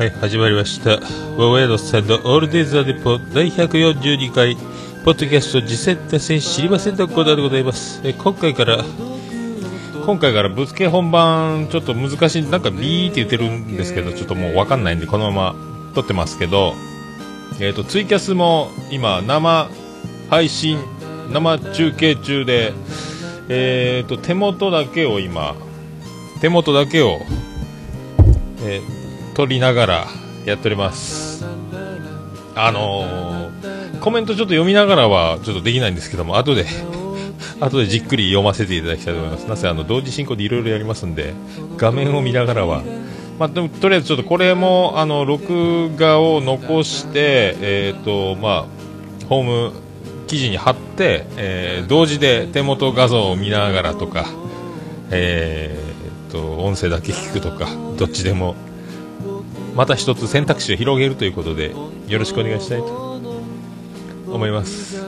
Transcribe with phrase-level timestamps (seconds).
[0.00, 0.92] はい、始まりました。
[0.92, 4.56] ワウェイドサンドオールデイズ・ザ・デポ第142回、
[5.04, 8.00] ポッドキャスト実践達成知りませんのコーナーでございます。
[8.02, 8.82] え今回から、
[10.06, 16.72] 今回からぶつけ本番、ちょっと難しい、なんかビーって言ってるんですけど、ちょっともうわかんないんで、このまま撮ってますけど、
[17.60, 19.68] えっ、と、ツイキャスも今、生
[20.30, 20.78] 配信、
[21.30, 22.72] 生中継中で、
[23.50, 25.56] えっ、と、手元だけを今、
[26.40, 27.18] 手元だけを、
[28.62, 28.99] えー
[29.40, 30.06] 撮りながら
[30.44, 31.46] やっております。
[32.54, 36.64] あのーコメントちょっと読みながらはちょっとできないんですけども後で
[37.60, 39.44] 後でじっくり読ませていただきたいと思います。
[39.44, 41.32] なぜあの同時進行でいろいろやりますんで
[41.78, 42.82] 画面を見ながらは。
[43.38, 48.66] まあ、でもとりあえずちょっとこれもあの録画を残してえっ、とま
[49.22, 49.72] あホーム
[50.26, 54.26] 記事に貼って、えー同時で手元画像を見ながらとか
[55.10, 58.54] えー、と音声だけ聞くとかどっちでも
[59.80, 61.74] また一つ選択肢を広げるということで
[62.06, 63.18] よろしくお願いしたいと
[64.28, 65.02] 思います。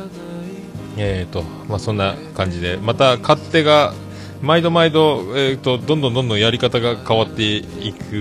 [0.96, 3.92] えーとまあそんな感じでまた勝手が
[4.40, 8.14] 毎度毎度、えー、とどんどんどんどんやり方が変わっていく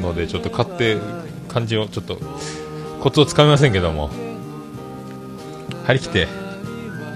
[0.00, 0.96] のでちょっと勝手
[1.46, 2.16] 感じをちょっと
[3.02, 4.08] コツをつかめませんけども
[5.84, 6.26] 張り切って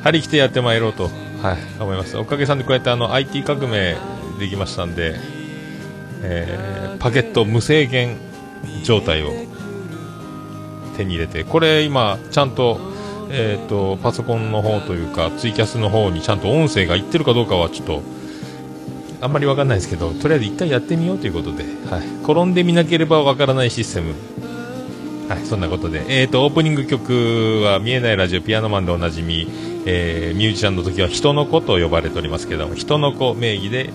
[0.02, 1.04] 張り切ってやってまいろうと、
[1.40, 2.18] はい、思います。
[2.18, 3.96] おかげさんでこうやってあの IT 革命
[4.38, 5.14] できましたんで、
[6.24, 8.31] えーパケット無制限
[8.84, 9.30] 状態を
[10.96, 12.78] 手に入れてこれ今ちゃんと,、
[13.30, 18.02] えー、とパソコンの方というかツイキャスの方にちゃんと音声がいってるかどうかはちょっと
[19.20, 24.14] あんまりわかんないですけどとりあえず一回やってみようということで、はい、転んでみなければわからないシステム。
[25.28, 29.48] はい、そんなことで、えー、とオープニング曲は「見えないラジオピアノマン」でおなじみ、
[29.86, 33.90] えーミュージシャンの時は人の子と呼ばれておりますけども人の子名義で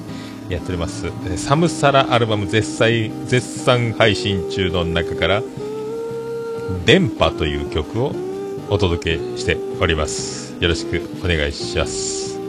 [0.49, 5.43] やっております、サムサラアルバム絶賛絶賛配信中の中から
[6.85, 8.15] 「電波」という曲を
[8.69, 10.55] お届けしております。
[10.59, 12.39] よろしくお願いします。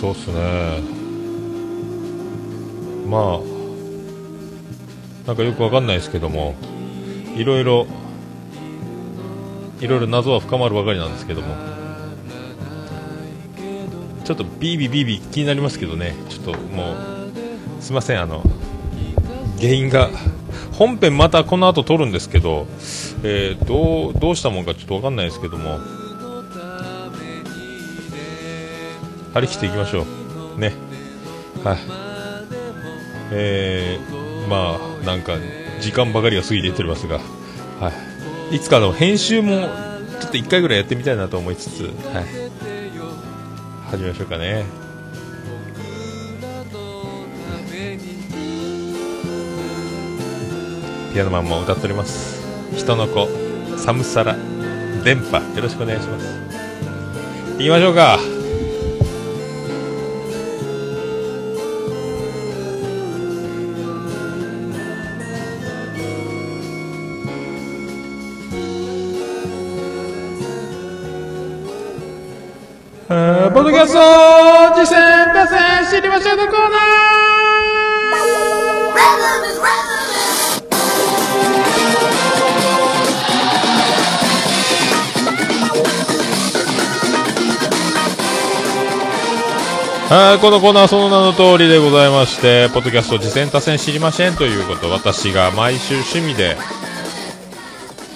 [0.00, 0.98] そうっすね。
[3.08, 3.40] まあ
[5.26, 6.54] なんかよくわかんないですけども
[7.36, 7.86] いろいろ
[9.80, 11.77] いろいろ謎は深まるばかりなんですけども
[14.28, 16.14] ちょっとビービービービー気になりますけどね。
[16.28, 18.20] ちょっともうすいません。
[18.20, 18.42] あの
[19.58, 20.10] 原因が
[20.72, 22.66] 本編またこの後撮るんですけど、
[23.22, 25.78] えーどうどうしたもんかちょっとわかんないですけども。
[29.32, 30.04] 張り切っていきましょ
[30.58, 30.60] う。
[30.60, 30.74] ね。
[31.64, 31.78] はい。
[33.32, 35.38] えー、まあなんか
[35.80, 37.18] 時間ばかりが過ぎていっておりますが、
[37.80, 37.90] は
[38.52, 39.52] い、いつかの編集も
[40.20, 42.48] ちょっと1回ぐらいやってみたいなと思いつつ、はい、
[43.90, 44.66] 始めましょうかね。
[51.14, 52.46] ピアノマンも歌っております。
[52.76, 53.26] 人の子
[53.78, 54.36] 寒さら
[55.04, 56.26] 電波よろしくお願いします。
[57.56, 58.18] 行きましょうか。
[90.08, 90.14] こ
[90.50, 96.56] のコーナーその名の通りでございまして、ポッドキャスト次戦多戦知りませんということ、私が毎週趣味で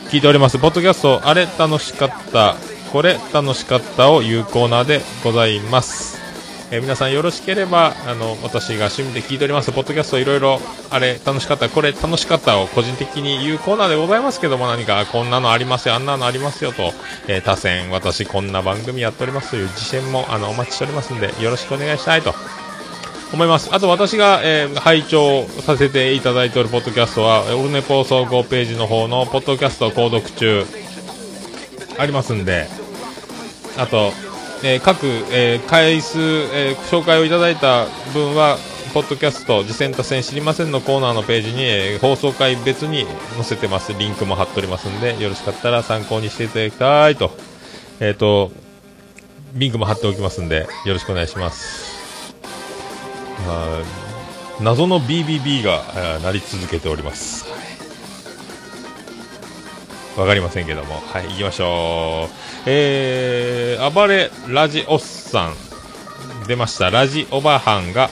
[0.09, 2.57] 聞いております、ポッドキャスト、あれ楽しかった、
[2.93, 6.22] これ楽しかったを言うコーナーでございます。
[6.75, 10.59] え皆さんよろしければあの私が趣味で聞いておりますポッドキャストいろいろ
[10.91, 16.93] あれ楽しかったこれ楽しかったを個人的に言うコーナーでございますけども何かこんなのありますよあんなのありますよと、
[17.29, 22.33] えー他選私こんな番組やっておりますという自薦もあのお待ちしておりますんでよろしくお願いしたいと
[23.35, 23.69] 思います。
[23.75, 30.67] あと私が、えー拝聴させていただいておるポッドキャストは、オルネポ総合ページの方のポッドキャスト購読中
[31.99, 32.67] ありますんで、
[33.79, 34.13] あと、
[34.65, 38.59] えー各、えー回数、えー紹介をいただいた分は、
[38.95, 43.93] ポッドキャスト、次戦多戦知りませんのコーナーのページに、えー放送回別に載せてます。
[43.95, 47.33] リンクも貼っておりますんで、よろしかったら参考にしていただきたいと。
[48.01, 48.53] えっ、と、
[49.55, 52.35] リンクも貼っておきますんで、よろしくお願いします。
[53.47, 57.47] はい謎の BBB がえー鳴り続けております。
[60.17, 61.03] わかりませんけども。
[61.07, 62.52] はい、行きましょう。
[62.65, 65.55] えー、暴れラジオッさん。
[66.47, 66.91] 出ました。
[66.91, 68.09] ラジオバハンが、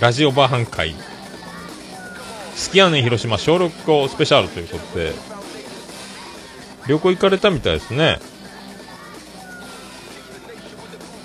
[0.00, 0.92] ラジオバハン会。
[0.92, 0.98] 好
[2.72, 5.12] きやねん広島小6校スペシャルということで、
[6.88, 8.18] 旅行行かれたみたいですね。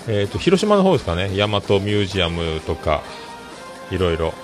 [0.06, 3.02] えー、と広島の方ですかね、大和ミュージアムとか、
[3.90, 4.34] いろいろ、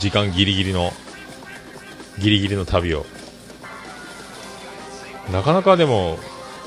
[0.00, 0.92] 時間ギリギリの、
[2.18, 3.06] ギリギリの旅を、
[5.30, 6.18] なかなかでも、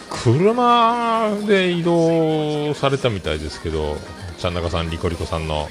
[0.10, 3.98] 車で移動されたみたいですけど、
[4.38, 5.70] ちゃんなかさん、リコリコさんの、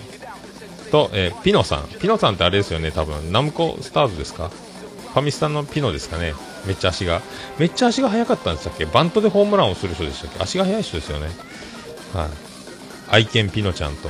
[0.91, 3.33] と、えーピノさん、ピノさんってあれですよね、多分。
[3.33, 4.51] ナムコスターズですか、
[5.13, 6.35] ファミスタのピノですかね、
[6.67, 7.23] めっちゃ足が、
[7.59, 11.29] めっちゃ足が速かったんでしたっけ、バントでホームランをする人でしたっけ、足が速い人ですよね。
[12.13, 12.29] はい、
[13.11, 14.09] 愛犬ピノちゃんと。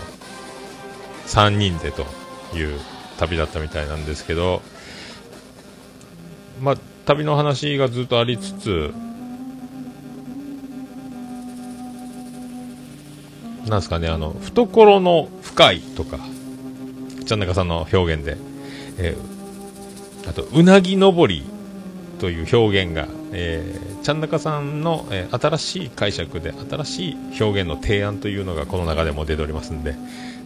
[1.27, 2.06] 3人でと
[2.55, 2.79] いう
[3.19, 4.62] 旅だったみたいなんですけど、
[6.61, 8.94] まあ、旅の話がずっとありつつ、
[13.66, 16.19] なんですかね、あの、懐の深いとか、
[17.25, 18.37] ちゃんなかさんの表現で、
[18.99, 21.44] えーあと、うなぎ登り
[22.19, 29.94] という表現が、えーちゃんなかさんの、えー新しい解釈で新しい表現の提案というのがこの中でも出ておりますんで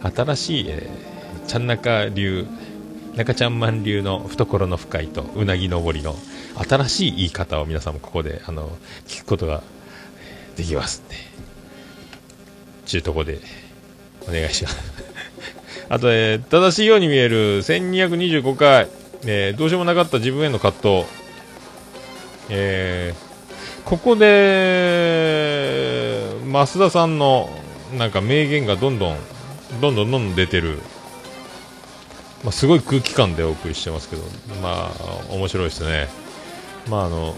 [0.01, 2.45] 新しい、えーちゃんなか流
[3.15, 6.15] 中ちゃんマン流の懐の深いとうなぎ登りの
[6.55, 8.69] 新しい言い方を皆さんもここであの
[9.07, 9.63] 聞くことが
[10.55, 11.03] できます
[12.89, 13.39] ちゅうとこで
[14.27, 14.77] お願いします。
[15.89, 18.87] あと、えー正しいように見える1225回、
[19.25, 21.05] えーどうしようもなかった自分への葛藤。
[22.49, 23.29] えー
[23.85, 24.27] ここで、
[26.45, 27.49] 増田さんの
[27.97, 29.17] なんか名言がどんどん、
[29.81, 30.77] どんどんどんどん出てる、
[32.43, 34.21] まあ、すごい空気感でお送りしてますけど、
[34.61, 34.91] ま
[35.29, 36.07] あ、面白いですね。
[36.87, 37.35] まあ、あの、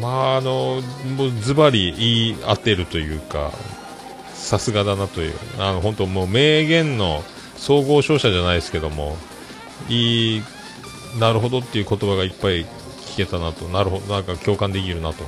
[0.00, 0.82] まあ、あの、
[1.16, 3.52] もうズバリ言い当てるというか、
[4.34, 7.24] さすがだなという、あの、本当もう名言の
[7.56, 9.16] 総合商社じゃないですけども、
[9.88, 10.42] いい、
[11.18, 15.24] なるほどっていう言葉がいっぱい聞けたなと、なるほど、なんか共感できるなと。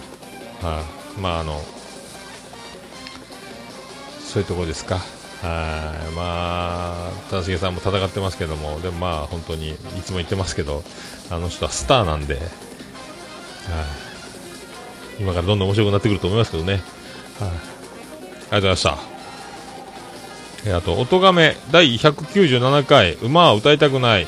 [0.66, 0.82] は
[1.16, 1.60] い、まあ、あの、
[4.20, 4.96] そういうところですか。
[5.42, 10.82] はい、まあ、田重さんも戦ってますけども、でもまあ、本当に、いつも言ってますけど、
[11.30, 12.44] あの人はスターなんで、はい、
[15.18, 16.74] 今からどんどん面白くなってくると思いますけどね。
[16.74, 18.98] はい、ありがとうございました。
[20.66, 24.26] えあと、音亀第197回、馬は歌いたくない。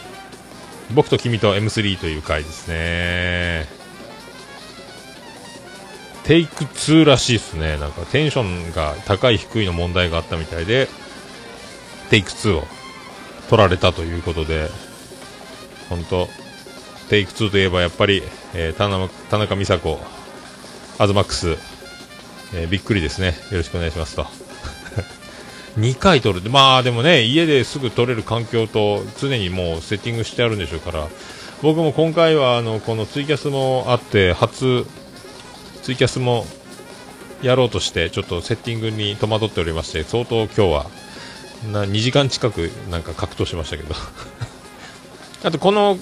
[0.95, 3.67] 僕と君と M3 という回ですね。
[6.25, 7.77] テイク2らしいですね。
[7.79, 10.89] なんかテンションが高い低いの問題があったみたいで、
[12.11, 12.65] テイク2を
[13.49, 14.69] 取られたということで、
[15.89, 16.29] 本当
[17.09, 18.23] テイク2といえばやっぱり、
[18.55, 19.99] えー田中田中美佐子、
[21.01, 21.57] アズマックス、
[22.53, 23.29] えーびっくりですね。
[23.51, 24.27] よろしくお願いしますと。
[25.81, 31.09] 2回取るって、まあでもね、家ですぐ取れる環境と常にもうセッティングしてあるんでしょうから、
[31.63, 34.85] 僕も今回はあのこのツイキャスもあって、初
[35.83, 36.47] ツイキャスも
[37.41, 40.87] やろうとして、ちょっとセッティングに戸惑っておりまして、相当今日は
[41.73, 43.95] な2時間近くなんか格闘しましたけど、
[45.45, 45.99] あとこの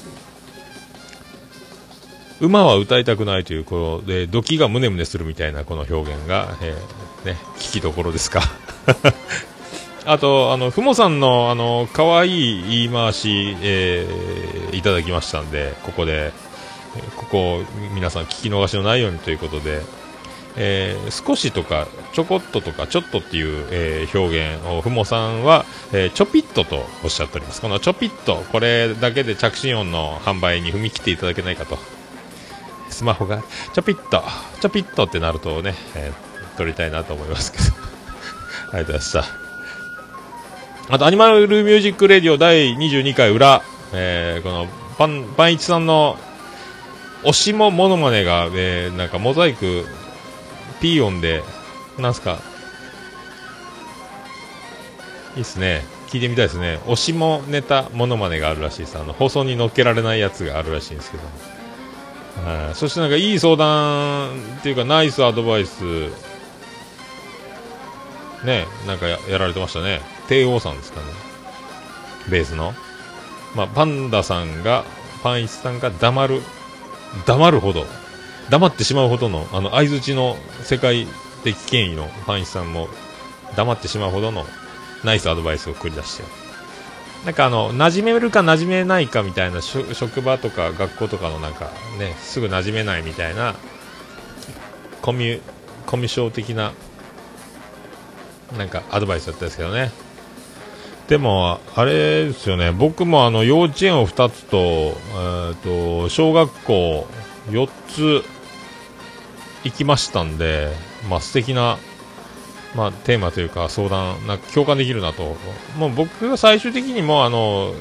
[2.40, 8.42] 馬は歌いたくないというこので、ドキがムネムネするみたいなこの表現が、えーね、聞きどころですか。
[10.06, 16.32] あと、あの、ふもさんの、あの、可愛い言い回し、えーいただきましたんで、ここで、
[16.96, 17.62] えここ、
[17.94, 19.82] 皆さん聞き逃しのないようにということで、
[20.56, 27.60] えー少しとか、ちょこっととか、ちょっとっていう、えー表現を、ふもさんは、えーちょぴっととおっしゃっております。
[27.60, 31.97] このちょぴっと、これだけで着信音の販売に踏み切っていただけないかと。
[32.90, 33.42] スマホが
[33.74, 34.22] ちょぴっと、
[34.60, 36.28] ちょぴっとってなるとね、えー
[36.58, 37.64] 撮りたいなと思いますけど。
[38.72, 39.24] ありがとうございました。
[40.94, 44.66] あと、アニマルミュージックレディオ第22回裏、えー、この、
[44.98, 46.18] パン、パンイチさんの、
[47.22, 49.86] お下モノマネが、えー、なんかモザイク、
[50.80, 51.42] ピー音で、
[51.96, 52.38] なんすか、
[55.36, 55.84] いいっすね。
[56.08, 56.80] 聞いてみたいですね。
[56.86, 58.98] お下ネタ、モノマネがあるらしいです。
[58.98, 61.22] あの、放送に乗っけられないやつがあるらしいんですけど。
[62.44, 62.74] はい。
[62.74, 65.82] そしてなんかいい相談っていうか、ナイスアドバイス、
[68.44, 70.00] ね、なんかやられてましたね。
[70.28, 71.06] 帝王さんですかね。
[72.30, 72.74] ベースの。
[73.54, 74.84] まあ、パンダさんが、
[75.22, 76.42] パンイチさんが黙る、
[77.26, 77.86] 黙るほど、
[78.50, 81.06] 黙ってしまうほどの、あの、相づちの世界
[81.44, 82.88] 的権威のパンイチさんも、
[83.56, 84.44] 黙ってしまうほどの
[85.04, 86.47] ナイスアドバイスを繰り出して
[87.24, 93.54] なんかあの馴染めるか馴染めないかみたいな職場とか学校とかのなんかねすぐ馴染めないみたいな
[95.02, 95.40] コミュ
[95.86, 96.72] コミュ障的な
[98.56, 99.90] なんかアドバイスだったんですけどね。
[101.08, 102.70] でもあれですよね。
[102.70, 107.06] 僕もあの幼稚園を2つと,、えー、と小学校
[107.50, 108.24] 4つ
[109.64, 110.70] 行きましたんで
[111.08, 111.78] まあ素敵な
[112.74, 115.36] まあ、テーマというか相談な共感できるなと。
[115.76, 117.72] もう僕が最終的にもあの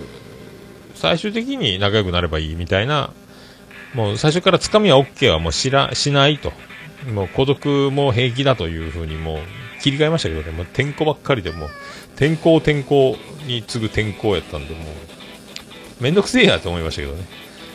[0.96, 3.12] 最終的に仲良くなればいいみたいな
[3.94, 6.52] もう最初からつかみは OK はもうしらしないと。
[7.14, 9.38] もう孤独も平気だというふうにもう
[9.82, 10.52] 切り替えましたけどね。
[10.52, 11.70] もう転校ばっかりでも
[12.16, 13.16] 転校転校
[13.46, 17.26] に次ぐ転校やったんでもうめんどくせえやと思いましたけどね。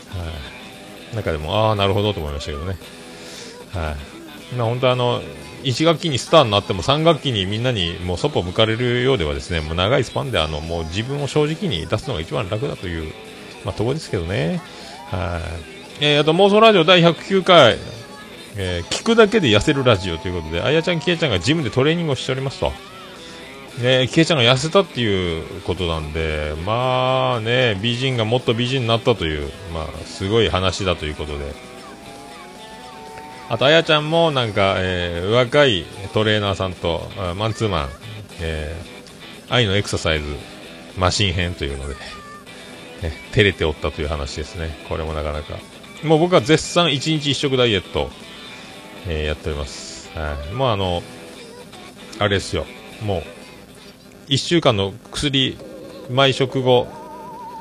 [0.08, 1.16] はい。
[1.16, 2.76] 中でもああなるほどと思いましたけどね。
[3.72, 3.96] は
[4.52, 4.54] い。
[4.56, 5.22] まあ本当あの
[5.62, 13.12] 1学期にスターになっても3学期にみんなにもうそっぽ向かれるようではですねもう長いスパンであのもう自分を正直に出すのが一番楽だという、
[13.64, 14.60] まあ、ところですけどね。
[15.10, 17.78] はいえー、あと妄想ラジオ第109回、
[18.56, 22.72] えー、聞くだけで痩せるラジオということであやちゃん、きえちゃんがジムでトレーニングをしておりますと。
[23.80, 31.54] ね、きえちゃんが痩せたっていうことなんで、まあね、美人がもっと美人になったという、まあ、すごい話だということで、
[33.52, 37.02] あと、あやちゃんもなんか、えー、若いトレーナーさんと、
[37.36, 37.88] マンツーマン、
[38.40, 40.24] えー、愛のエクササイズ、
[40.96, 41.94] マシン編というので、
[43.02, 44.70] ね、照れておったという話ですね。
[44.88, 45.58] これもなかなか。
[46.02, 48.08] もう僕は絶賛1日1食ダイエット、
[49.06, 50.10] えー、やっております。
[50.18, 50.54] はい。
[50.54, 51.02] もうあの、
[52.20, 52.64] あれですよ。
[53.02, 53.22] もう、
[54.30, 55.58] 1週間の薬、
[56.10, 56.88] 毎食後、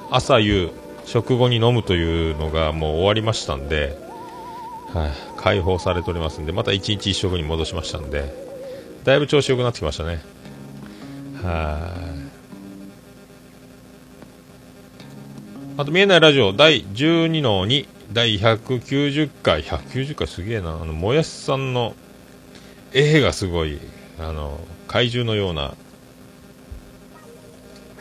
[0.09, 0.71] 朝夕、
[1.03, 3.99] 食後に飲むというのがもう終わりましたんで、
[4.93, 8.51] はい、解放されておりますんでまた1日1食に戻しましたんで
[9.03, 10.21] だいぶ調子良くなってきましたね。
[11.41, 11.97] は
[15.77, 15.81] い。
[15.81, 19.63] あと見えないラジオ第12の2第190回。
[19.63, 20.73] 190回すげえな。
[20.73, 21.95] あのもやしさんの
[22.93, 23.79] 絵がすごい
[24.19, 25.73] あの怪獣のような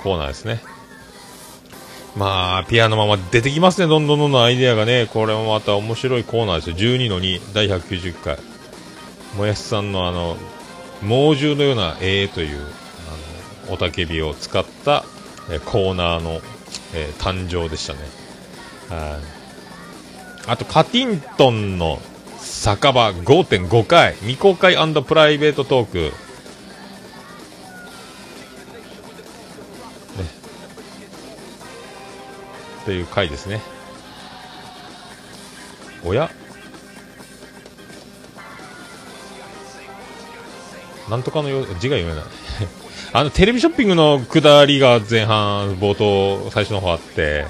[0.02, 0.60] コーナーですね。
[2.16, 8.38] まあ、ピアノまま出てきますね、どんどんどんどんアイデアがね、これもまた面白いコーナーですよ、12の2、第190回、
[9.36, 10.36] もやしさんのあの
[11.02, 15.04] 猛獣のような絵というあの雄たけびを使った
[15.50, 16.40] えコーナーの、
[16.94, 17.98] えー、誕生でしたね。
[18.88, 19.20] はい。
[20.46, 22.00] あと、カティントンの
[22.38, 26.12] 酒場5.5回、未公開プライベートトーク、
[32.90, 33.60] という回ですね。
[36.04, 36.28] おや？
[41.08, 42.24] なんとかのよ字が読めない。
[43.14, 47.46] あのテレビショッピングの下りが前半冒頭最初の方あって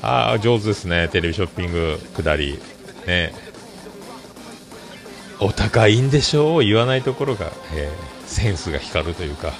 [0.00, 1.08] ああ上手ですね。
[1.08, 2.58] テレビショッピング下り。
[3.06, 3.34] ね。
[5.40, 6.64] お高いんでしょう？
[6.64, 9.52] 言わないところが、えー、センスが光るというか。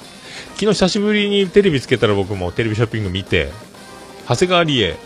[0.55, 3.51] 昨日久しぶりにテレビつけたら僕もテレビショッピング見て
[4.29, 4.97] 長谷川理恵、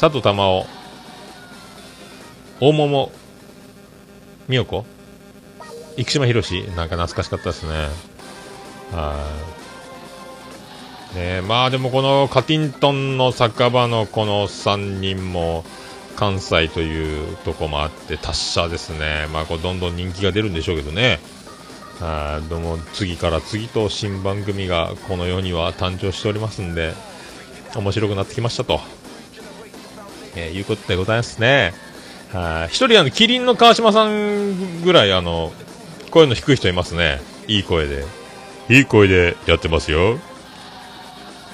[0.00, 0.66] 佐藤珠緒、
[2.60, 3.10] 大桃、
[4.48, 4.84] 美代子、
[5.96, 7.88] 生島博士、なんか懐かしかったですね。
[8.92, 9.16] は
[11.14, 11.16] い。
[11.16, 15.64] ねまあでもこのカティントンの酒場のこの3人も、
[16.14, 21.20] 関西というとこもあって達者ですね、まあ、こうどんどん人気が出るんでしょうけどね、
[22.00, 26.92] あどうも次から次と新番組がこの世には誕生しておりますんで、
[27.76, 28.80] 面白くなってきましたと、
[30.38, 31.74] えー、いうことでございますね。
[32.32, 35.52] はい、一人あの、キリンの川島さんぐらいあの、
[36.10, 37.20] 声の低い人いますね。
[37.48, 38.04] いい声で。
[38.68, 40.18] いい声でやってますよ。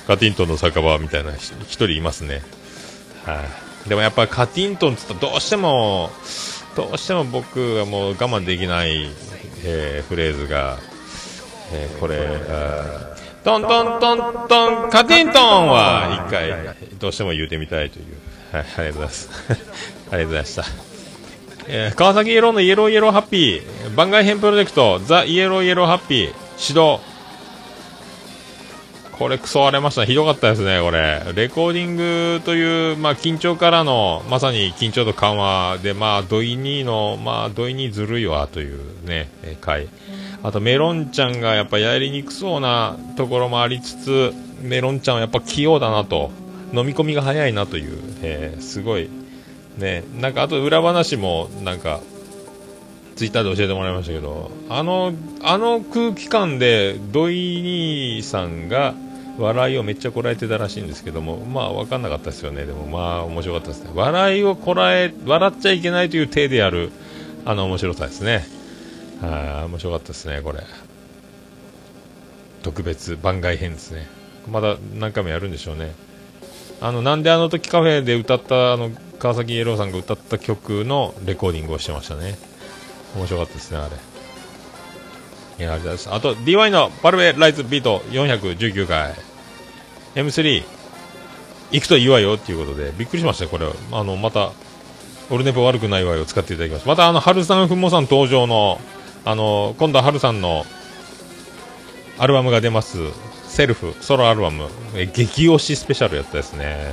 [0.06, 2.42] カティントンの酒場みたいな一人いますね。
[3.24, 3.42] は
[3.86, 6.10] い、でもやっぱカティントンって言ったらどうしても、
[6.76, 9.08] どうしても僕はもう我慢できない、
[9.64, 10.78] えー、フレーズが、
[11.72, 12.18] えーこれ、
[13.44, 16.52] トントントントン、カティントンは一回、
[16.98, 18.04] どうしても言うてみたいという。
[18.54, 19.30] はい、ありがとうございます。
[19.48, 20.64] ありがとうございました。
[21.66, 27.00] えー川崎イエローのイエローイエローハッピー、番外編プロジェクト、ザ・イエローイエローハッピー、始動。
[29.18, 30.04] これクソ荒れました。
[30.04, 31.22] ひどかったですね、これ。
[31.34, 39.88] レコーディングという、まあ、緊張からの、まさに緊張と緩和で、まあ、ドイニーの、まあ、ドイニーずるいわ、というね、えー回。
[40.42, 46.32] あと、メロンちゃんがやっぱやりにくそうなところもありつつ、メロンちゃんはやっぱ器用だなと、
[46.74, 49.08] 飲み込みが早いなという、えーすごい、
[49.78, 52.00] ね、なんかあと裏話も、なんか、
[53.16, 55.12] ツイッターで教えてもらいましたけど、あの、
[55.42, 58.94] あの空気感で、土井兄さんが
[59.38, 62.66] 笑いをめっちゃこらえてたらしいんですけども、まあ分かんなかったですよね。
[62.66, 63.90] でもまあ面白かったですね。
[63.94, 66.90] 笑いをこらえ、笑っちゃいけないという体でやる、
[67.44, 68.46] あの面白さですね。
[69.20, 70.60] はい、面白かったですね、これ。
[72.62, 74.06] 特別番外編ですね。
[74.50, 75.94] まだ何回もやるんでしょうね。
[76.84, 82.36] あの、なんであの時カフェで歌った、あの、川崎イエローさんが歌った曲のレコーディングをしてましたね。
[83.16, 83.96] 面白かったですね、あれ。
[85.64, 86.12] いや、ありがとうございます。
[86.12, 89.14] あと、DY のパルベライズビート419回。
[90.14, 90.62] M3、
[91.72, 93.66] 行くといいわよっていうことで、びっくりしました、これ。
[93.90, 94.52] あの、また、
[95.30, 96.88] オルネポ悪くないわよ使っていただきました。
[96.90, 98.78] また、あの、春さん、ふもさん登場の、
[99.24, 100.66] あの、今度は春さんの、
[102.18, 102.98] アルバムが出ます。
[103.54, 106.92] セルフ、ソロアルバム、え激推しスペシャルやったですね。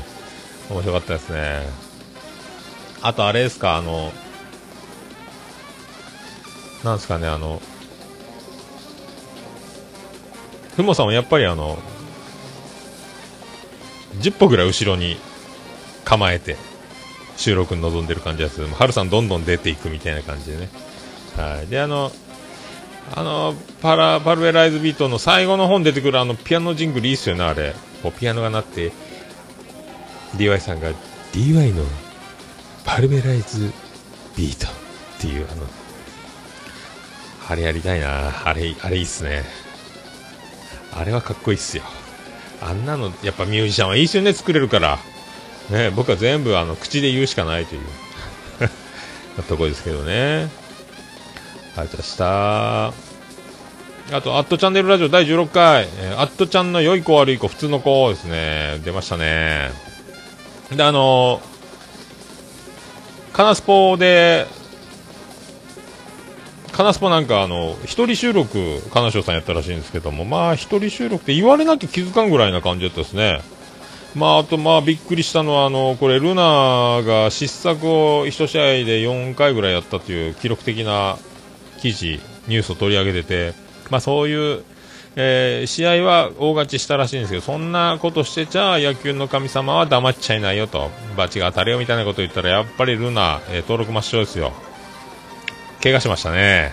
[0.70, 1.66] 面白かったですね。
[3.01, 4.12] あと、あれですか、あの、
[6.83, 7.59] なんですかね、あの、
[10.75, 11.79] ふもさんはやっぱりあの、
[14.20, 15.18] 10歩ぐらい後ろに
[16.05, 16.57] 構えて、
[17.38, 20.70] 収録に臨んでる感じですけども、はるさんどんどん出ていくみたいな感じでね。
[21.35, 21.68] はい。
[21.68, 22.12] で、あの、
[23.14, 27.74] あの、パラ、パルベライズビートの最後の本出てくるあの、ピアノジングルいいっすよね、あれ。
[28.03, 28.92] こうピアノが鳴って、
[30.35, 30.92] DY さんが、
[31.33, 31.83] DY の
[32.85, 33.72] パルベライズ
[34.37, 34.74] ビートっ
[35.20, 35.64] ていう、あの、
[37.50, 39.44] あれやりたいなあれ、あれいいっすね。
[40.94, 41.83] あれはかっこいいっすよ。
[42.61, 45.00] あんなの、やっぱミュージシャンはいいっすよね、作れるから。
[45.70, 47.81] ね、僕は全部あの、口で言うしかないという
[49.48, 50.50] とこですけどね。
[51.75, 53.12] ありがとうございました。
[54.18, 58.79] あと、アットチャンネルラジオ第16回、えーアットちゃんの良い子悪い子、普通の子ですね。
[58.84, 59.72] 出ましたね。
[60.75, 61.51] で、あのー
[63.34, 64.46] カナスポで、
[66.74, 73.42] カナスポなんかあの、一人収録、カナショウさんやったらしいんですけども、まあ一人収録って言われなきゃ気づかんぐらいな感じだったですね。
[74.16, 81.18] まああとまあびっくりしたのはあの、これルナが失策を一試合で4回ぐらいやったという記録的な
[81.81, 83.53] 記事、ニュースを取り上げてて、
[83.89, 84.63] まあそういう、
[85.15, 94.53] えー試合は大勝ちしたらしいんですけど、そんなことしてちゃ野球の神様は黙っちゃいないよと、バチが当たれよみたいなこと言ったら、やっぱりルナ、えー登録抹消ですよ。
[95.83, 96.72] 怪我しましたね。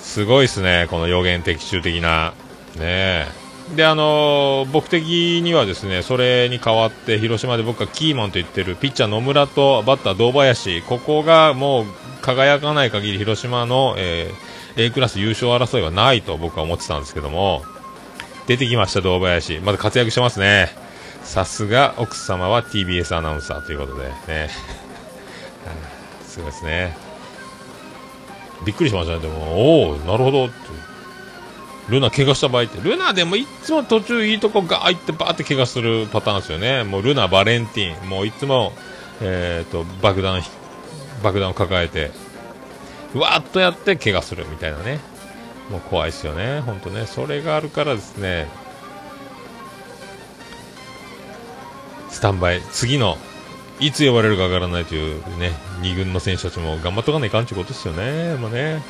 [0.00, 2.32] すごいですね、この予言的中的な。
[2.76, 3.39] ねえ。
[3.76, 11.84] で、あの僕的にはですね、それに代わって、広島で僕がキーマンと言ってるピッチャー野村とバッター堂林、ここがもう
[12.22, 17.62] 輝かない限り広島の、えー A クラス優勝争いはないと僕は思ってたんですけども、
[18.46, 19.58] 出てきました、堂林。
[19.60, 20.70] まだ活躍してますね。
[21.22, 24.50] さすが奥様は TBS アナウンサーということでね。
[26.26, 26.96] すごいですね。
[28.64, 30.54] びっくりしましたね、でも、おおなるほどって。
[31.88, 36.84] ルナ怪我した場合って、ルナでもいつも途中いいとこが入ってバーって怪我するパターンですよね。
[36.84, 38.72] もうルナ、バレンティン、もういつも、
[39.20, 40.42] えっ、と、爆弾、
[41.22, 42.10] 爆弾を抱えて、
[43.14, 45.00] わーっとやって怪我するみたいなね。
[45.70, 47.06] もう怖いですよね、本当ね。
[47.06, 48.48] それがあるからですね、
[52.10, 53.16] スタンバイ、次の、
[53.78, 58.36] いつ呼ばれるかわからないというね、2軍の選手たちも頑張っとかないかんということですよね。
[58.36, 58.82] まあね。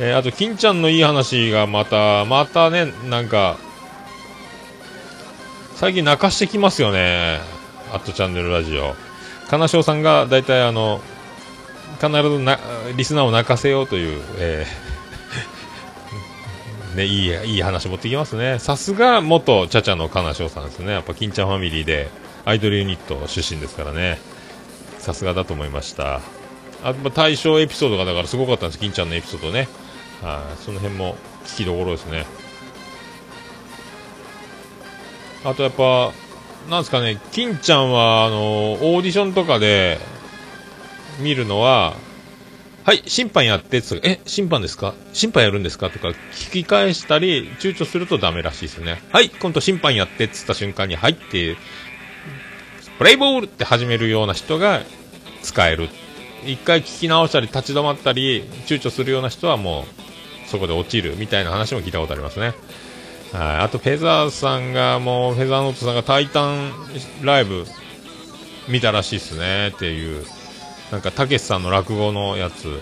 [0.00, 3.58] えーあと、金ちゃんのいい話がまた、またね、なんか、
[5.76, 7.40] 最近泣かしてきますよね。
[7.92, 8.94] アットチャンネルラジオ。
[9.48, 11.00] 金賞さんが大体あの、
[12.00, 12.58] 必ずな、
[12.96, 18.58] リスナーを泣かせようという、えー ね、いい、いい話持ってきますね。
[18.58, 20.92] さすが元チャチャの金賞さんですね。
[20.92, 22.08] やっぱ金ちゃんファミリーで、
[22.44, 24.18] アイドルユニット出身ですからね。
[24.98, 26.20] さすがだと思いました。
[26.82, 29.68] あまあ大賞エピソードがだからすごかったんです、金ちゃんのエピソードね。
[30.22, 32.24] はい、その辺も聞きどころですね。
[35.44, 36.12] あとやっぱ、
[36.70, 39.98] なんですかね、金ちゃんは、あの、オーディションとかで
[41.18, 41.94] 見るのは、
[42.84, 44.94] はい、審判やってっつえ、審判ですか？
[45.12, 45.90] 審判やるんですか？
[45.90, 49.02] とか聞き返したり、躊躇するとダメらしいですね。
[49.10, 51.56] はい、今度審判やってっつった瞬間に、はいって、
[52.98, 54.82] プレイボールって始めるような人が
[55.42, 55.88] 使える。
[56.46, 59.86] 一回聞き直したり、立ち止まったり、躊躇するような人はも
[60.46, 62.54] う、そこで落ちるみたいな話も聞いたことありますね。
[63.32, 66.72] はい、あと、フェザーさんが、もう、フェザーノートさんがタイタン
[67.22, 67.64] ライブ
[68.68, 69.68] 見たらしいっすね。
[69.68, 70.24] っていう。
[70.92, 72.80] なんかたけしさんの落語のやつ。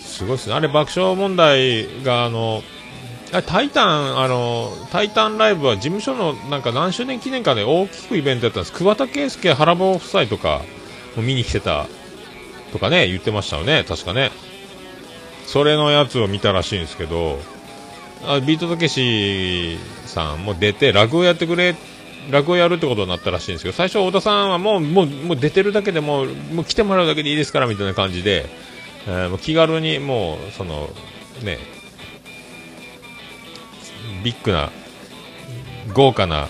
[0.00, 0.54] すごいっすね。
[0.54, 2.62] あれ爆笑問題があの
[3.32, 8.72] あタイタンあのタイタンライブは事務所のなんか何周年記念かで大きくイベントやったんです。
[8.72, 10.62] 桑田佳祐原坊夫妻とか
[11.16, 11.86] も見に来てた
[12.72, 13.84] とかね言ってましたよね。
[13.86, 14.30] 確かね。
[15.46, 17.38] それのやつを見たらしいんですけど
[18.26, 21.74] あビートたけしさんも出て落語やってくれ
[22.30, 28.44] 落語やるってことになったらしいんですけど最初、太田さんはもうもうもう出てるだけでももう来てもらうだけでいいですからみたいな感じで、
[29.06, 30.90] えー、もう気軽にもうその
[31.42, 31.58] ね
[34.22, 34.70] ビッグな
[35.94, 36.48] 豪華な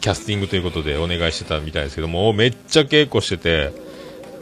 [0.00, 3.89] キャスティングということでお願いしてたみたいですけどもめっちゃ稽古してて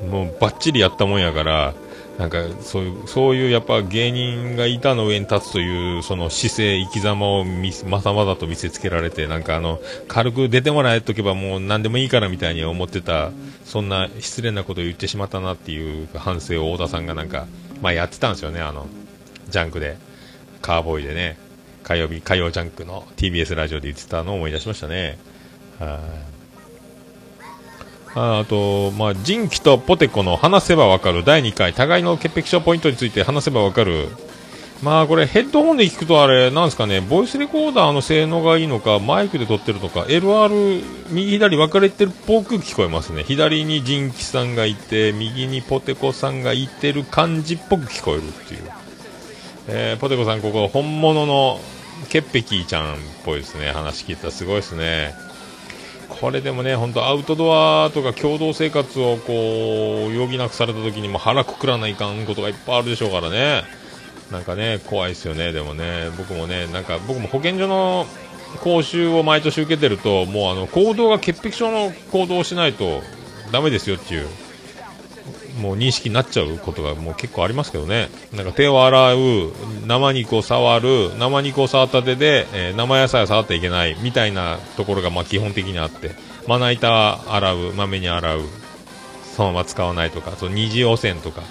[0.06, 1.74] もうばっちりやったもんやから
[2.18, 13.30] なんかそういうそういうやっぱ芸人が板の上に立つというその姿勢、生き様をまざまざと見せつけられてなんかあの軽く出てもらえとけばもう何でもいいからみたいに思ってた
[13.64, 17.46] そんな失礼なことを言ってしまったなっていう反省を太田さんがなんか、
[17.80, 18.88] まあ、やってたんですよね、あの
[19.48, 19.96] ジャンクで。
[20.61, 21.38] カーボーイでね。
[21.84, 25.18] 火曜日火曜ジャンクの TBS ラジオで言ってたのを思い出しましたね。
[25.78, 26.00] は
[26.34, 26.38] い。
[28.14, 34.09] ああと、まあ、ジンキとポテコの話せばわかる第2回、互いの潔癖症ポイントについて話せばわかる。
[34.83, 43.25] まあこれヘッドホンで聞くとあれ、なんですかね、ボイスレコーダーの性能がいいのか、マイクで撮ってるのか、LR、右左分かれてるっぽく聞こえますね。
[43.25, 48.71] 左にジンキさんがいて、右にポテコさんがいてる感じっぽく聞こえるっていう。
[49.66, 51.61] えー、ポテコさん、ここ本物の
[52.09, 53.73] 潔癖ちゃんっぽいですね。
[53.73, 55.12] 話聞いたらすごいですね。
[56.09, 63.64] これでもね、本当アウトドアとか共同生活をこう、余儀なくされた時にも腹くくらないかんことがいっぱいあるでしょうからね。
[64.31, 68.07] なんかね、怖いですよね、でもね、僕もね、なんか僕も保健所の
[68.61, 73.03] 講習を毎年受けてると、もうあの、行動が潔癖症の行動をしないと
[73.53, 74.29] ダメですよっていう
[75.59, 78.09] もう認識になっちゃうことがもう結構ありますけどね。
[78.35, 79.18] なんか手を洗う、
[79.87, 86.12] 生肉を触る、生肉を触った手で、えー、生野菜を触ってはいけないみたいなところがまあ基本的にあって、
[86.47, 88.40] まな板は洗う、まめに洗う、
[89.37, 91.42] そのまま使わないとか、その二次汚染とか、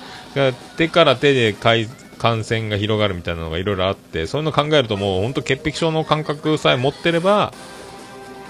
[0.78, 7.54] 手から手で感染が広がるみたいなのがいろいろあって、そういうの考えるともう本当潔癖症の感覚さえ持ってれば、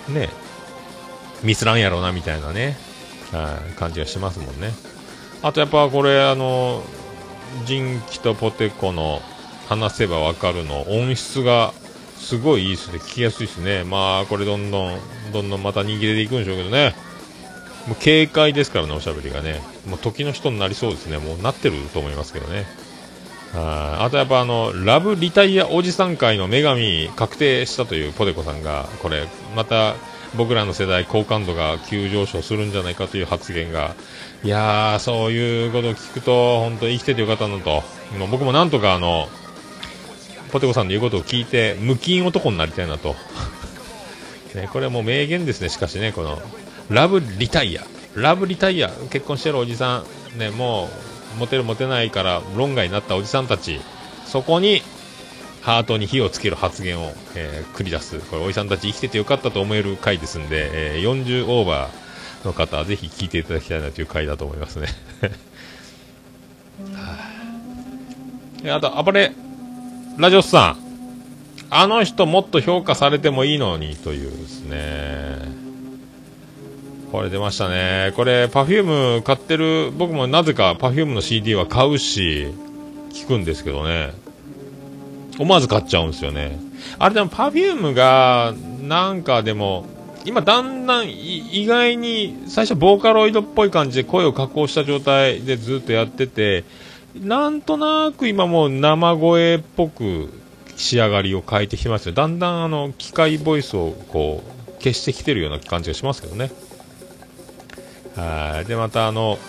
[0.10, 0.30] ね、
[1.43, 2.78] ミスらんやろうなみたいなね、
[3.32, 4.72] はい、感じがしますもんね。
[5.41, 6.84] あとやっぱこれあの
[7.65, 9.21] ジンキとポテコの
[9.67, 11.73] 話せばわかるの音質が
[12.17, 13.00] すごいいいですね。
[13.00, 13.84] 聞きやすいですね。
[13.84, 14.97] まあこれどんどん
[15.32, 16.95] どんどんまた人気出ていくんでしょうけどね。
[17.88, 19.62] もう軽快ですからねおしゃべりがね。
[19.88, 21.19] もう時の人になりそうですね。
[21.19, 22.65] もうなってると思いますけどね。
[23.56, 29.95] ああとやっぱあのラブリタイアおじさん会の女神確定したというポテコさんがこれまた
[30.38, 33.95] 僕らの世代好感度が急上昇するんじゃないかという発言が。
[34.43, 37.84] いやーそういうことを聞くと本当生きててよかったなと。
[38.17, 39.28] も僕もなんとかあの
[40.52, 43.15] ポテコさんの言うことを聞いて無菌男になりたいなと。
[44.56, 46.41] ね、これはもう名言ですねしかしねこの
[46.89, 47.84] ラブリタイア。
[48.15, 48.91] ラブリタイア。
[49.10, 50.04] 結婚してるおじさ
[50.36, 50.89] んねも
[51.36, 53.82] うモテるモテないから論外になったおじさんたち。
[54.26, 54.82] そこに
[55.67, 64.88] ハートに火をつける発言を、えー、繰り出すこれおじさんたち生きててよかったと思える回ですんで、えー、40オーバーの方はぜひ聞いていただきたいなという回だと思いますね
[66.95, 69.34] はあと、暴れ、
[70.17, 70.77] ラジオスさん。
[71.69, 75.38] あの人もっと評価されてもいいのにというですね。
[77.12, 78.13] これ出ましたね。
[78.15, 82.47] これ、Perfume 買ってる、僕もなぜか Perfume の CD は買うし、
[83.12, 84.13] 聞くんですけどね。
[85.39, 86.60] 思わず買っちゃうんですよね。
[87.00, 89.86] あれでも Perfume が、なんかでも、
[90.26, 96.65] 今だんだん意外に最初ボーカロイドっぽい感じで声を加工した状態でずっとやってて
[97.15, 100.30] なんとなく今もう生声っぽく
[100.76, 102.13] 仕上がりを変えてきてますよ。
[102.13, 106.52] だんだんあの機械ボイスをこう消してきてるような感じがしますけどね。
[108.15, 108.67] はい。
[108.67, 109.39] でまたあの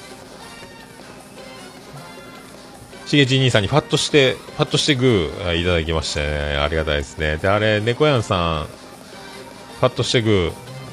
[3.08, 10.52] しげち兄さんにファッとしてファッとしてグーいただきましてねありがたいですねであれ猫やんさんファッとしてグ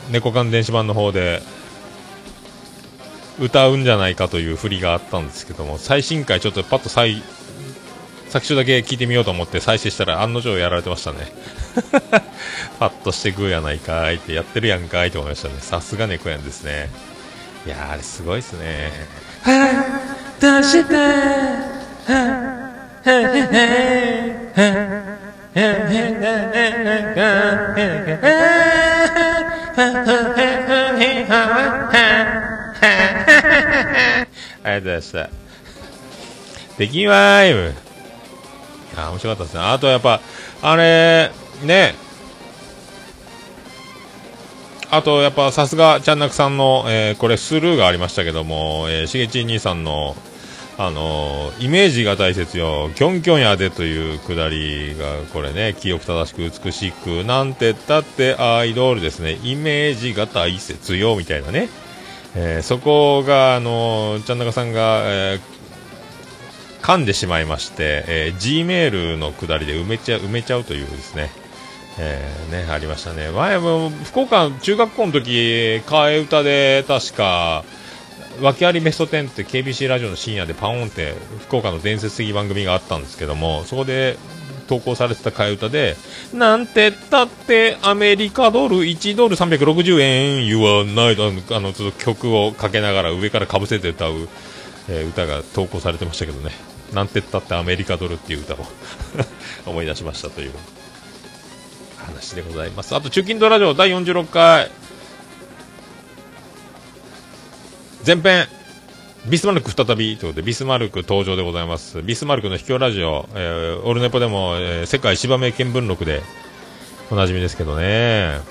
[0.09, 1.41] ー猫缶電子版の方で
[3.39, 7.21] 歌うんじゃないかという振りがあったんですけども、最新回ちょっとパッと再、
[8.29, 11.17] 作詞だけ聞いてみようと思って再生したら案の定やられてましたね。
[12.79, 15.55] パッとしてグーやないかいってやってるやんかいと思いましたね。
[15.59, 16.89] さすが猫やんですね。
[17.65, 18.91] いや、あれすごいっすね。
[20.39, 22.71] 出してあ
[34.65, 35.29] りがとうございました。
[36.77, 37.73] できまーい
[38.97, 39.61] あ、面白かったですね。
[39.61, 40.21] あとやっぱ、
[40.61, 41.31] あれ、
[41.63, 41.95] ね。
[44.91, 50.15] あとやっぱさすが、ちゃんなくさんの、えーこれスルーがありましたけども、えー、しげち兄さんの、
[50.77, 61.69] あのイメージが大切よ、キョンキョンやでというくだりが、これね、清く正しく美しく、なんてったってアイドルですね、イメージが大切よ、みたいなね。
[62.35, 65.55] えーそこが、あのちゃんなかさんが、えー
[66.81, 71.31] 噛んでしまいまして、えー G メールの下りで埋めちゃ埋めちゃうというですね、
[71.97, 73.29] えーね、ありましたね。
[73.31, 77.63] 前も、福岡、中学校の時、替え歌で、確か、
[78.41, 84.17] 訳ありベスト10って KBC ラジオの深夜でパオンって、福岡の伝説的番組があったんですけども、そこで、
[84.67, 85.95] 投稿されてた替え歌で、
[86.33, 94.27] なんてったってアメリカドル1ドル360円言わないと、あの、あのちょっと曲をかけながら上からかぶせて歌う、
[94.89, 96.51] えー歌が投稿されてましたけどね。
[96.93, 98.57] なんてったってアメリカドルっていう歌を
[99.65, 100.51] 思い出しましたという
[101.97, 102.95] 話でございます。
[102.95, 104.71] あと、中近東ラジオ第46回、
[108.05, 108.45] 前編、
[109.31, 112.03] ビスマルク再びということで、ビスマルク登場でございます。
[112.03, 116.21] ビスマルクの秘境ラジオ、えーオルネポでも、えー世界芝名見聞録で
[117.09, 118.41] おなじみですけどね。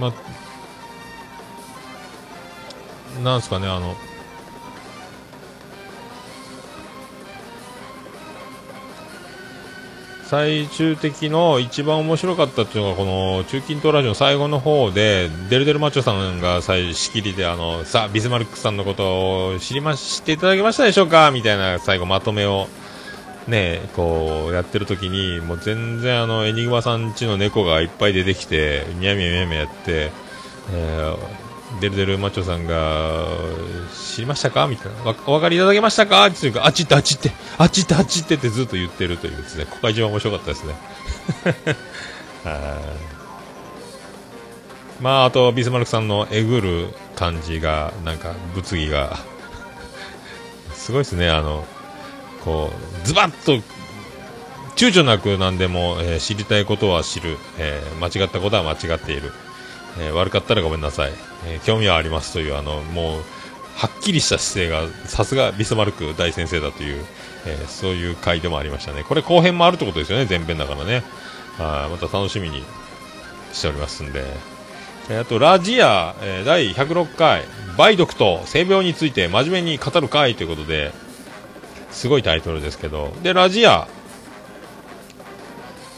[0.00, 0.12] ま、
[3.22, 3.94] なんすかね、あの、
[10.32, 21.30] 最終的の一番面白かったっていうのがこの中近東ラジオの最後の方でデルデルマッチョさんが最仕切りであのさビスマルクさんのことを知りま知っていただけましたでしょうか？
[21.32, 22.66] みたいな最後まとめを
[23.46, 30.12] ねこうやってる時にもう全然あのエニグマさんちの猫がいっぱい出てきてニャミャミャミやって、
[30.72, 31.41] えー
[31.80, 33.26] デルデルマチョさんが
[33.92, 34.66] 知りましたか？
[34.66, 35.14] みたいな。
[35.26, 36.26] お分かりいただけましたか？
[36.26, 39.64] っていうかあっち行ってあっち行ってあっち行ってあっち行ってってずっと言ってるというですね。
[39.66, 40.74] ここが一番面白かったですね。
[45.00, 49.18] まああとビスマルクさんのえぐる感じがなんか物議が。
[50.74, 51.30] すごいですね。
[51.30, 51.64] あの
[52.44, 53.62] こうズバッと
[54.74, 59.32] 躊躇なく何でも、えー知りたいことは知る、えー間違ったことは間違っている、
[59.98, 61.12] えー悪かったらごめんなさい、
[61.46, 63.22] えー興味はありますというあのもう
[63.76, 67.04] はっきりした姿勢がさすがビスマルク大先生だという、
[67.46, 69.04] えーそういう回でもありましたね。
[69.04, 71.02] これ後編もあるってことですよね前編だからね。
[71.58, 72.64] あまた楽しみに
[73.52, 74.24] しておりますんで、
[75.10, 77.44] えあとラジア、え第106回
[77.78, 80.92] 梅毒と性病について真面目に語る回ということで
[81.90, 83.12] すごいタイトルですけど。
[83.22, 83.86] でラジア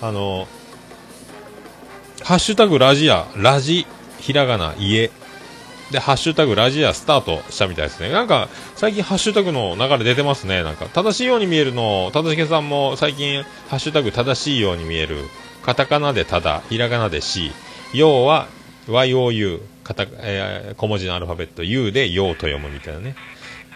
[0.02, 0.48] あの
[2.24, 3.86] ハッシュタグラジア、ラジ、
[4.18, 5.10] ひらがな、家。
[5.90, 8.08] で、ハッシュタグラジアスタートしたみたいですね。
[8.08, 10.62] なんか、最近ハッシュタグの流れ出てますね。
[10.62, 15.18] なんか、正しいように見えるの、正しげさんも最近、ハッシュタグ正しいように見える。
[15.66, 17.52] カタカナでただ、ひらがなでし、
[17.92, 18.48] 要は、
[18.88, 23.16] YOU、カタ、えー小文字のアルファベット U で、ようと読むみたいなね。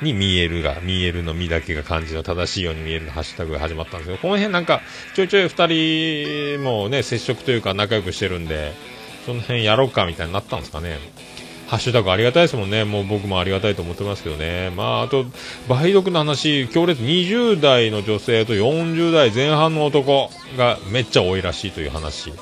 [0.03, 4.81] に見えるが、見えるの見だけが漢字の正しいように見えるのハッシュタグが始まったんですけど、この辺なんか、
[5.15, 8.73] ちょいちょい二人もね、接触というか仲良くしてるんで、
[9.27, 10.99] その辺やろうかみたいになったんですかね。
[11.67, 12.85] ハッシュタグありがたいですもんね。
[12.85, 14.71] もう僕もありがたいと思ってますけどね。
[14.71, 15.27] まあ、あと、
[15.69, 22.33] 梅毒の話、強烈20代の女性と40代前半の男がめっちゃ多いらしいという話。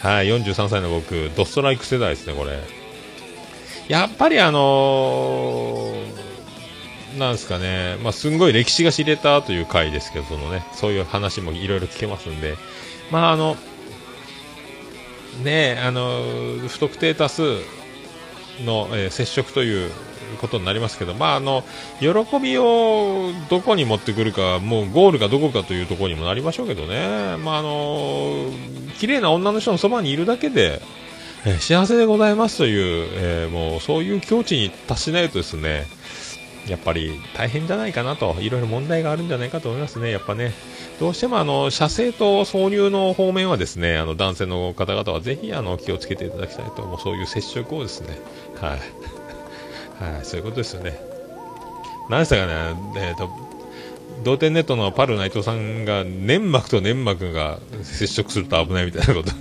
[0.00, 2.58] はい、43歳の僕、ドストライク世代ですね、これ。
[3.86, 6.31] やっぱりあのー
[7.18, 12.56] なんですかね、まあ、すんごい歴史が知れたという回ですけど、そのね、そういう話もいろいろ聞けますんで、
[13.10, 13.56] まあ、あの、
[15.44, 16.22] ね、あの、
[16.68, 17.42] 不特定多数
[18.64, 19.90] の、えー接触という
[20.40, 21.64] ことになりますけど、まあ、あの、
[22.00, 28.46] 喜びをどこに持ってくるか、もうゴールがどこかというところにもなりましょうけどね、まあ、あの、
[28.98, 30.80] 綺麗な女の人のそばにいるだけで、
[31.44, 35.86] え幸せでございますという、えーもうそういう境地に達しないとですね、
[36.68, 40.52] やっぱり大変じゃないかなと、いろいろ問題があるんじゃないかと思いますね、やっぱね。
[41.00, 48.18] どうしてもあの射精と挿入の方面はですね、あの男性の方々はぜひあの気をつけていただきたいと思う、そういう接触をですね、
[48.60, 48.80] はい。
[50.14, 50.98] はい、そういうことですよね。
[52.08, 52.52] 何でしたかね、
[52.96, 53.30] えーと、
[54.22, 59.32] 同点ネットのパル内藤さんが粘膜と粘膜が接触すると危ないみたいなこと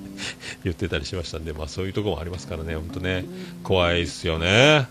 [0.64, 3.24] 言ってたりしましたんで、まあ、そういうところもありますからね、本当ね、
[3.62, 4.86] 怖いですよね。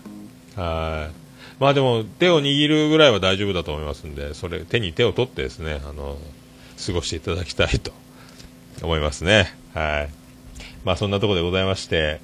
[0.56, 1.27] はい
[1.60, 6.18] まあでも手を握るぐらいは大丈夫だと思いますんで、それ手に手を取ってですね、あの
[6.84, 7.92] 過ごしていただきたいと
[8.82, 9.54] 思いますね。
[9.74, 10.10] はい。
[10.84, 12.20] まあそんなところでございまして、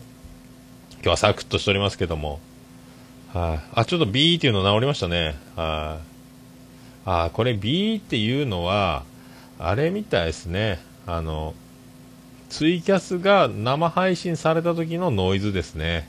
[0.95, 2.41] 今日はサクッとしておりますけども、
[3.33, 5.35] はい、あ、ちょっと B っていうの治りましたね。
[5.57, 6.05] はい、
[7.05, 9.03] あ、これ B っていうのは、
[9.59, 10.79] あれみたいですね。
[11.07, 11.55] あの、
[12.49, 16.09] ツイキャスが生配信された時のノイズですね。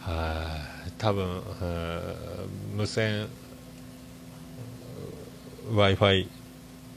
[0.00, 1.42] はい、多分、
[2.74, 3.28] 無線
[5.72, 6.28] Wi-Fi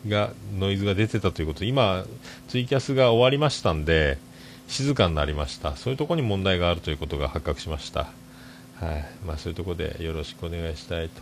[0.07, 1.61] がノイズが出てたということ。
[1.61, 2.05] で今、
[2.47, 4.17] ツイキャスが終わりましたんで
[4.67, 5.75] 静かになりました。
[5.75, 8.07] そういうところに問題があるということが発覚しました、
[8.79, 9.05] はい。
[9.25, 11.21] まあ、そういうところでよろしくお願いしたいと。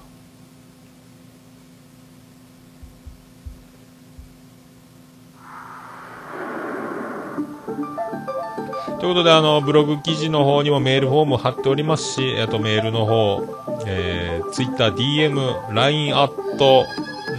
[9.00, 13.44] ということで、あの、ブログ記事の方にもメールフォーム貼っておりますし、あとメールの方、
[13.86, 16.86] えー、Twitter、DM、LINE アット、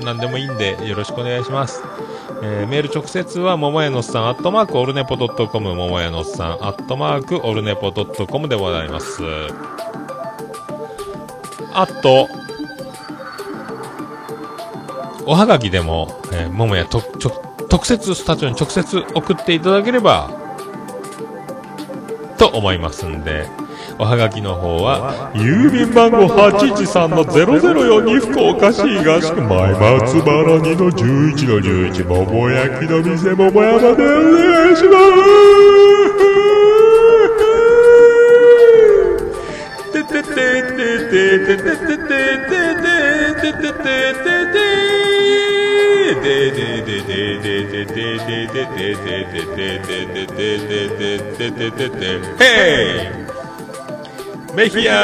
[0.05, 1.83] なんでもいいんで、よろしくお願いします。
[2.43, 9.23] えー、メール直接は、ももやのっさん、アットマークオルネポドットコム、ももやのっさん、アットマークオルネポドットコムでございます。
[11.75, 12.29] あと、
[15.27, 17.31] おはがきでも、えー、ももやと、ちょ、
[17.69, 20.38] 特設スタジオに直接送っていただければ、
[22.39, 23.47] と思いますんで、
[23.99, 35.49] おはがきの方は、郵便番号813-0042福岡市東区前松原2の11の11桃焼きの店桃山でお願いします。
[39.93, 40.33] てててて
[41.09, 42.95] てててててて
[43.43, 43.99] てててて
[44.89, 44.98] ヘ
[52.39, 53.13] Hey!
[54.55, 54.99] Make ya!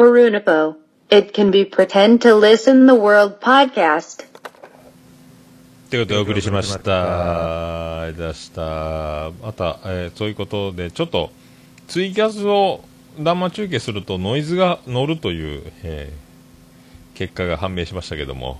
[0.00, 0.76] ア Orunipo.
[1.10, 4.24] It can be pretend to listen the world podcast.
[5.90, 8.04] ということでお送りしました。
[8.04, 8.62] ありがとうございました。
[9.46, 11.30] また、えー、そういうことで、ちょっと
[11.86, 12.82] ツイキャスを
[13.18, 18.58] 生中継するとノイズが乗るという、えー、結果が判明しましたけども、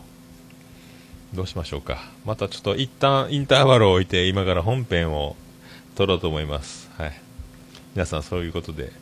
[1.33, 2.03] どうしましょうか。
[2.27, 5.37] またちょっと一旦インターバルを置いて、今から本編を
[5.95, 6.91] 撮ろうと思います。
[6.99, 7.13] はい。
[7.95, 8.93] 皆さんそういうことで、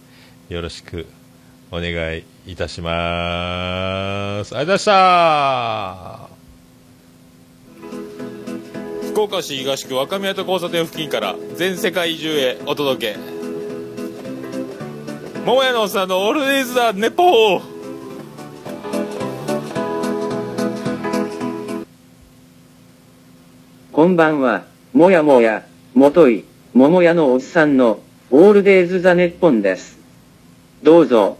[0.51, 1.07] よろしく
[1.71, 4.57] お願いいたします。
[4.57, 6.29] ありがとうございました
[9.13, 13.39] 福岡市東区若宮と交差点付近から全世界中へお届け
[15.45, 17.79] 桃屋のおっさんのオールディーズ・ザ・ネポー
[23.99, 27.99] こんばんは、もやもや、もとい、桃屋のおっさんの、
[28.31, 29.99] オールデイズ・ザ・ネッポンです。
[30.85, 31.37] どうぞ。